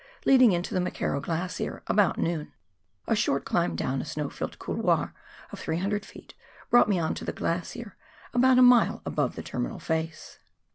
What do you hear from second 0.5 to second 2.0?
into the McKerrow Glacier